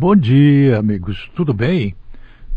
[0.00, 1.28] Bom dia, amigos.
[1.34, 1.92] Tudo bem?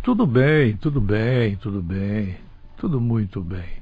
[0.04, 2.38] Tudo bem, tudo bem, tudo bem.
[2.78, 3.82] Tudo muito bem.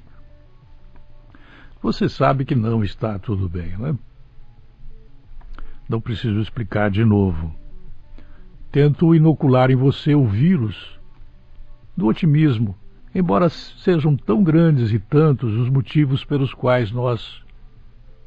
[1.81, 3.95] Você sabe que não está tudo bem, não é?
[5.89, 7.53] Não preciso explicar de novo.
[8.71, 10.97] Tento inocular em você o vírus
[11.97, 12.77] do otimismo,
[13.13, 17.43] embora sejam tão grandes e tantos os motivos pelos quais nós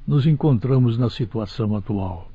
[0.07, 2.32] nos encontramos na situação atual.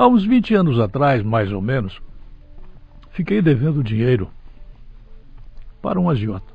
[0.00, 2.00] Há uns 20 anos atrás, mais ou menos,
[3.10, 4.30] fiquei devendo dinheiro
[5.82, 6.54] para um agiota.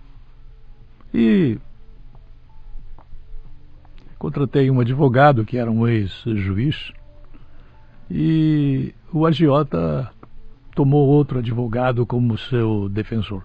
[1.14, 1.60] E
[4.18, 6.92] contratei um advogado que era um ex-juiz
[8.10, 10.12] e o agiota
[10.74, 13.44] tomou outro advogado como seu defensor.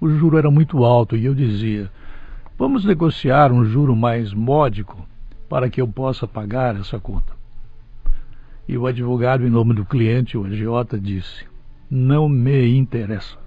[0.00, 1.90] O juro era muito alto e eu dizia:
[2.56, 5.04] vamos negociar um juro mais módico
[5.48, 7.37] para que eu possa pagar essa conta.
[8.68, 11.46] E o advogado, em nome do cliente, o agiota, disse:
[11.90, 13.38] Não me interessa.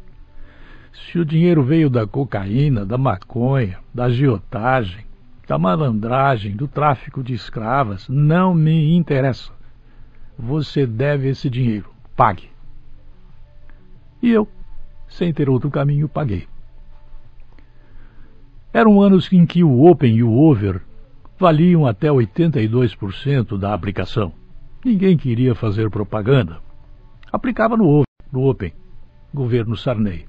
[0.92, 5.06] Se o dinheiro veio da cocaína, da maconha, da agiotagem,
[5.48, 9.52] da malandragem, do tráfico de escravas, não me interessa.
[10.40, 11.92] Você deve esse dinheiro.
[12.16, 12.50] Pague.
[14.24, 14.48] E eu,
[15.08, 16.48] sem ter outro caminho, paguei.
[18.74, 20.82] Eram anos em que o Open e o Over
[21.38, 24.41] valiam até 82% da aplicação.
[24.84, 26.60] Ninguém queria fazer propaganda.
[27.32, 28.74] Aplicava no, no Open,
[29.34, 30.26] governo Sarney.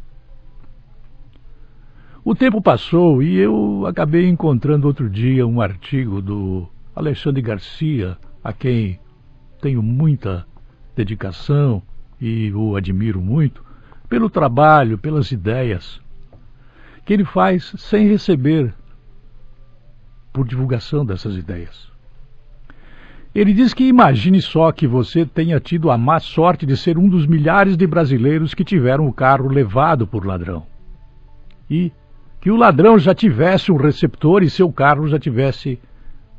[2.24, 8.52] O tempo passou e eu acabei encontrando outro dia um artigo do Alexandre Garcia, a
[8.52, 9.00] quem
[9.60, 10.46] tenho muita
[10.94, 11.82] dedicação
[12.20, 13.64] e o admiro muito,
[14.08, 16.00] pelo trabalho, pelas ideias
[17.04, 18.74] que ele faz sem receber
[20.32, 21.91] por divulgação dessas ideias.
[23.34, 27.08] Ele diz que imagine só que você tenha tido a má sorte de ser um
[27.08, 30.66] dos milhares de brasileiros que tiveram o carro levado por ladrão.
[31.70, 31.90] E
[32.40, 35.78] que o ladrão já tivesse um receptor e seu carro já tivesse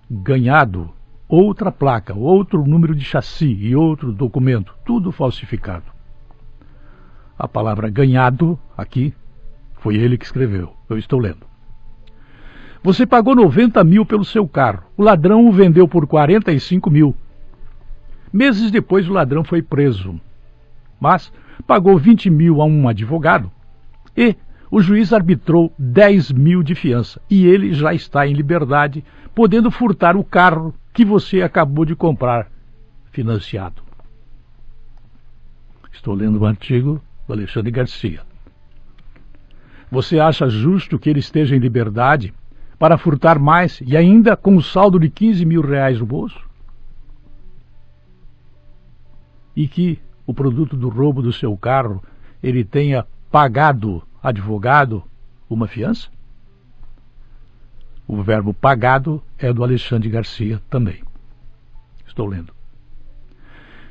[0.09, 0.91] ganhado
[1.27, 5.85] outra placa, outro número de chassi e outro documento, tudo falsificado.
[7.39, 9.15] A palavra ganhado aqui
[9.79, 10.73] foi ele que escreveu.
[10.87, 11.52] Eu estou lendo.
[12.83, 14.83] Você pagou 90 mil pelo seu carro.
[14.97, 17.15] O ladrão o vendeu por 45 mil.
[18.31, 20.19] Meses depois, o ladrão foi preso.
[20.99, 21.31] Mas
[21.65, 23.49] pagou 20 mil a um advogado
[24.17, 24.35] e
[24.69, 27.21] o juiz arbitrou 10 mil de fiança.
[27.29, 32.51] E ele já está em liberdade, podendo furtar o carro que você acabou de comprar
[33.11, 33.81] financiado.
[35.91, 38.21] Estou lendo um artigo do Alexandre Garcia.
[39.89, 42.33] Você acha justo que ele esteja em liberdade
[42.83, 46.37] para furtar mais e ainda com um saldo de 15 mil reais no bolso?
[49.55, 52.03] E que o produto do roubo do seu carro
[52.43, 55.01] ele tenha pagado advogado
[55.49, 56.09] uma fiança?
[58.05, 61.01] O verbo pagado é do Alexandre Garcia também.
[62.05, 62.53] Estou lendo.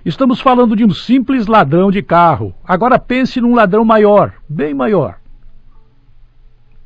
[0.04, 2.54] Estamos falando de um simples ladrão de carro.
[2.62, 5.21] Agora pense num ladrão maior, bem maior.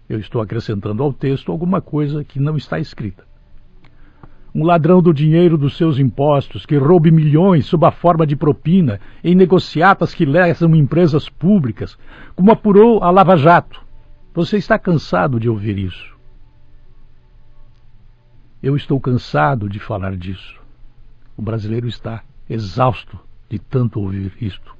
[0.09, 3.25] Eu estou acrescentando ao texto alguma coisa que não está escrita.
[4.55, 9.01] Um ladrão do dinheiro dos seus impostos, que roube milhões sob a forma de propina
[9.23, 11.99] em negociatas que lesam empresas públicas,
[12.35, 13.83] como apurou a Lava Jato.
[14.33, 16.17] Você está cansado de ouvir isso.
[18.63, 20.59] Eu estou cansado de falar disso.
[21.37, 23.19] O brasileiro está exausto
[23.51, 24.75] de tanto ouvir isto.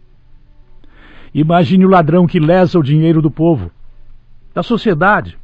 [1.35, 3.71] Imagine o ladrão que lesa o dinheiro do povo,
[4.57, 5.37] da sociedade.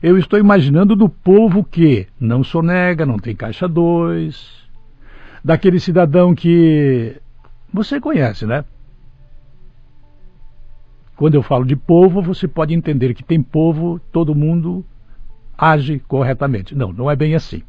[0.00, 4.68] Eu estou imaginando do povo que não sonega, não tem caixa 2,
[5.44, 7.20] daquele cidadão que
[7.74, 8.64] você conhece, né?
[11.16, 14.86] Quando eu falo de povo, você pode entender que tem povo, todo mundo
[15.58, 16.72] age corretamente.
[16.72, 17.64] Não, não é bem assim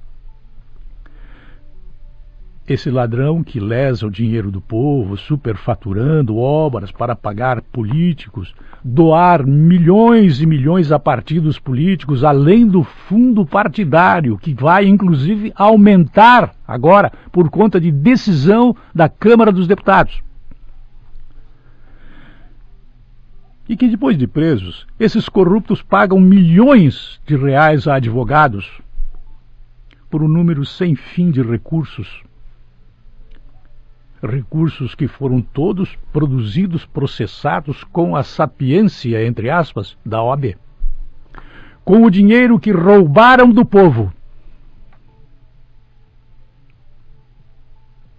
[2.68, 8.54] esse ladrão que lesa o dinheiro do povo, superfaturando obras para pagar políticos,
[8.84, 16.54] doar milhões e milhões a partidos políticos, além do fundo partidário, que vai inclusive aumentar
[16.68, 20.22] agora por conta de decisão da Câmara dos Deputados.
[23.68, 28.82] E que depois de presos, esses corruptos pagam milhões de reais a advogados
[30.10, 32.22] por um número sem fim de recursos
[34.22, 40.56] recursos que foram todos produzidos, processados com a sapiência, entre aspas, da OAB.
[41.84, 44.14] Com o dinheiro que roubaram do povo.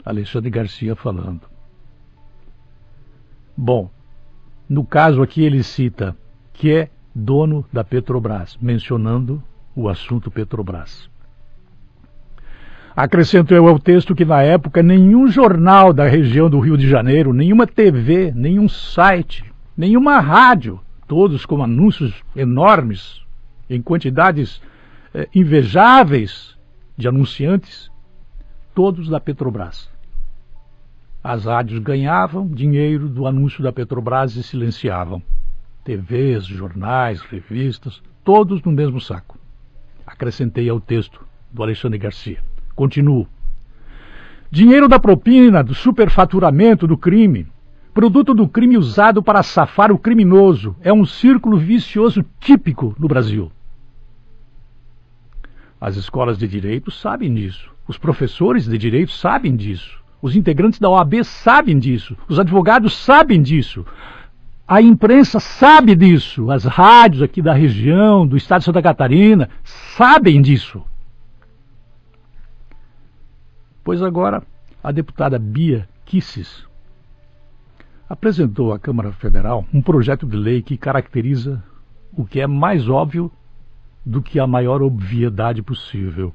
[0.05, 1.43] Alexandre Garcia falando.
[3.57, 3.89] Bom,
[4.69, 6.17] no caso aqui ele cita
[6.53, 9.43] que é dono da Petrobras, mencionando
[9.77, 11.12] o assunto Petrobras.
[12.95, 17.33] Acrescento eu ao texto que na época nenhum jornal da região do Rio de Janeiro,
[17.33, 20.79] nenhuma TV, nenhum site, nenhuma rádio,
[21.09, 23.23] todos com anúncios enormes,
[23.69, 24.61] em quantidades
[25.15, 26.55] eh, invejáveis
[26.95, 27.91] de anunciantes,
[28.75, 29.89] todos da Petrobras.
[31.25, 35.23] As rádios ganhavam dinheiro do anúncio da Petrobras e silenciavam.
[35.83, 39.39] TVs, jornais, revistas, todos no mesmo saco.
[40.07, 42.52] Acrescentei ao texto do Alexandre Garcia.
[42.75, 43.27] Continuo.
[44.51, 47.47] Dinheiro da propina, do superfaturamento do crime,
[47.95, 53.51] produto do crime usado para safar o criminoso, é um círculo vicioso típico no Brasil.
[55.81, 60.01] As escolas de direito sabem disso, os professores de direito sabem disso.
[60.21, 63.85] Os integrantes da OAB sabem disso, os advogados sabem disso,
[64.67, 70.41] a imprensa sabe disso, as rádios aqui da região, do estado de Santa Catarina, sabem
[70.41, 70.83] disso.
[73.85, 74.43] Pois agora,
[74.83, 76.67] a deputada Bia Kisses
[78.09, 81.63] apresentou à Câmara Federal um projeto de lei que caracteriza
[82.17, 83.31] o que é mais óbvio
[84.05, 86.33] do que a maior obviedade possível.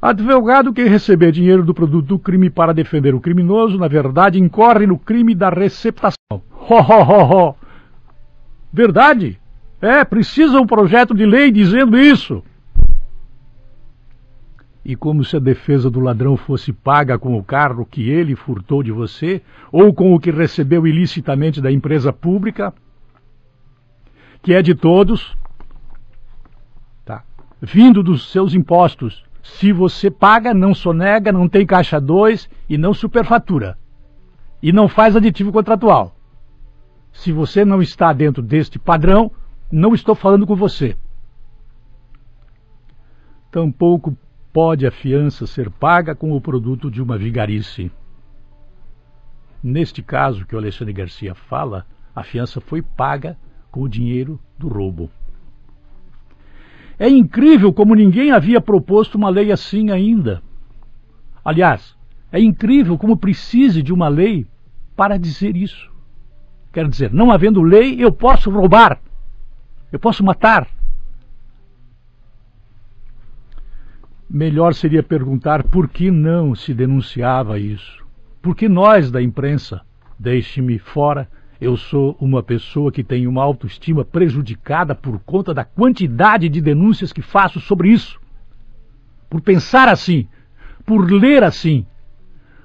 [0.00, 4.86] Advogado que receber dinheiro do produto do crime para defender o criminoso, na verdade, incorre
[4.86, 6.14] no crime da receptação.
[6.30, 7.54] Ho, ho, ho, ho.
[8.72, 9.40] Verdade?
[9.80, 12.44] É, precisa um projeto de lei dizendo isso.
[14.88, 18.82] E como se a defesa do ladrão fosse paga com o carro que ele furtou
[18.82, 22.72] de você, ou com o que recebeu ilicitamente da empresa pública,
[24.40, 25.36] que é de todos,
[27.04, 27.22] tá,
[27.60, 32.94] vindo dos seus impostos, se você paga, não sonega, não tem caixa 2 e não
[32.94, 33.76] superfatura.
[34.62, 36.16] E não faz aditivo contratual.
[37.12, 39.30] Se você não está dentro deste padrão,
[39.70, 40.96] não estou falando com você.
[43.50, 44.16] Tampouco
[44.60, 47.92] pode a fiança ser paga com o produto de uma vigarice.
[49.62, 53.38] Neste caso que o Alexandre Garcia fala, a fiança foi paga
[53.70, 55.12] com o dinheiro do roubo.
[56.98, 60.42] É incrível como ninguém havia proposto uma lei assim ainda.
[61.44, 61.96] Aliás,
[62.32, 64.44] é incrível como precise de uma lei
[64.96, 65.88] para dizer isso.
[66.72, 69.00] Quer dizer, não havendo lei, eu posso roubar,
[69.92, 70.66] eu posso matar.
[74.30, 78.04] Melhor seria perguntar por que não se denunciava isso.
[78.42, 79.80] Por que nós da imprensa,
[80.18, 81.26] deixe-me fora,
[81.58, 87.10] eu sou uma pessoa que tem uma autoestima prejudicada por conta da quantidade de denúncias
[87.10, 88.20] que faço sobre isso.
[89.30, 90.28] Por pensar assim,
[90.84, 91.86] por ler assim,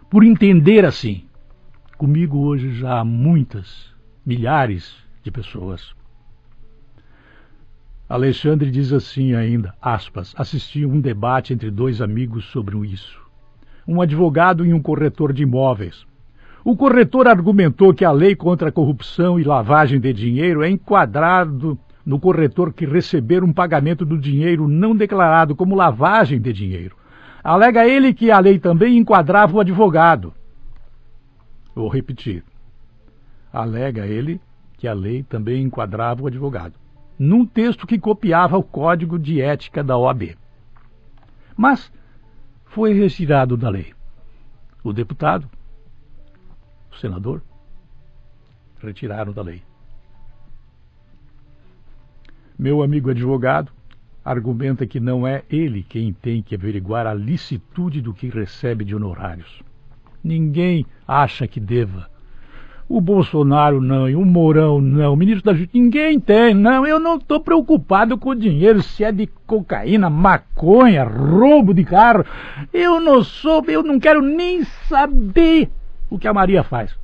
[0.10, 1.24] por entender assim.
[1.98, 3.90] Comigo hoje já há muitas,
[4.26, 4.94] milhares
[5.24, 5.96] de pessoas.
[8.08, 13.22] Alexandre diz assim ainda, aspas, assisti um debate entre dois amigos sobre isso.
[13.88, 16.06] Um advogado e um corretor de imóveis.
[16.66, 21.78] O corretor argumentou que a lei contra a corrupção e lavagem de dinheiro é enquadrado
[22.06, 26.96] no corretor que receber um pagamento do dinheiro não declarado como lavagem de dinheiro.
[27.44, 30.34] Alega ele que a lei também enquadrava o advogado.
[31.76, 32.44] Vou repetir.
[33.52, 34.40] Alega ele
[34.78, 36.74] que a lei também enquadrava o advogado,
[37.18, 40.36] num texto que copiava o código de ética da OAB.
[41.56, 41.92] Mas
[42.66, 43.94] foi retirado da lei.
[44.84, 45.50] O deputado,
[46.92, 47.42] o senador,
[48.82, 49.62] retiraram da lei.
[52.58, 53.72] Meu amigo advogado
[54.24, 58.96] argumenta que não é ele quem tem que averiguar a licitude do que recebe de
[58.96, 59.62] honorários.
[60.24, 62.10] Ninguém acha que deva.
[62.88, 66.86] O Bolsonaro não, e o Mourão não, o ministro da Justiça, ninguém tem, não.
[66.86, 72.26] Eu não estou preocupado com o dinheiro, se é de cocaína, maconha, roubo de carro.
[72.74, 75.70] Eu não sou, eu não quero nem saber
[76.10, 76.96] o que a Maria faz.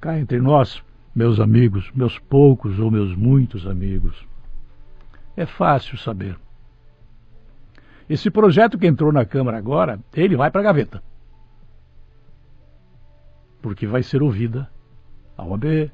[0.00, 0.82] Cá entre nós,
[1.14, 4.26] meus amigos, meus poucos ou meus muitos amigos,
[5.36, 6.36] é fácil saber.
[8.08, 11.02] Esse projeto que entrou na Câmara agora, ele vai para a gaveta.
[13.60, 14.68] Porque vai ser ouvida
[15.36, 15.90] a OAB,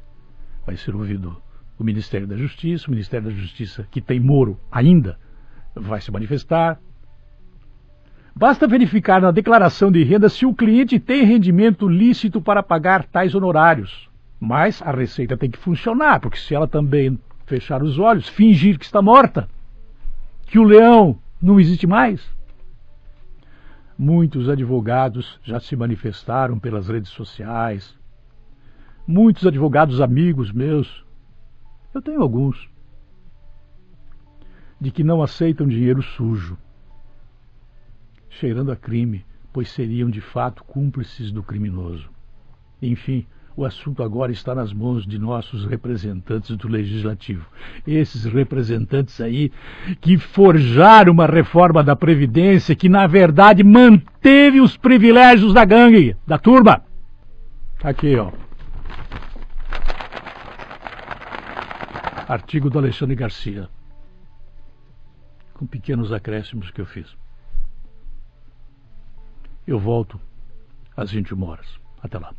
[0.67, 1.37] vai ser ouvido
[1.79, 5.19] o Ministério da Justiça, o Ministério da Justiça, que tem Moro ainda,
[5.75, 6.79] vai se manifestar.
[8.35, 13.35] Basta verificar na declaração de renda se o cliente tem rendimento lícito para pagar tais
[13.35, 14.09] honorários.
[14.41, 18.85] Mas a receita tem que funcionar, porque se ela também fechar os olhos, fingir que
[18.85, 19.49] está morta,
[20.47, 22.34] que o leão não existe mais,
[23.97, 27.97] Muitos advogados já se manifestaram pelas redes sociais.
[29.07, 31.05] Muitos advogados amigos meus,
[31.95, 32.69] eu tenho alguns,
[34.81, 36.59] de que não aceitam dinheiro sujo,
[38.29, 42.11] cheirando a crime, pois seriam de fato cúmplices do criminoso.
[42.83, 43.25] Enfim,
[43.57, 47.47] o assunto agora está nas mãos de nossos representantes do Legislativo.
[47.87, 49.53] Esses representantes aí
[50.01, 56.37] que forjaram uma reforma da Previdência que, na verdade, manteve os privilégios da gangue, da
[56.37, 56.83] turma.
[57.83, 58.33] Aqui, ó.
[62.27, 63.69] Artigo do Alexandre Garcia.
[65.53, 67.07] Com pequenos acréscimos que eu fiz.
[69.67, 70.21] Eu volto
[70.97, 71.79] às 21 horas.
[72.03, 72.35] Até lá.